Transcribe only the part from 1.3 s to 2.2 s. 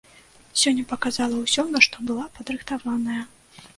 ўсё, на што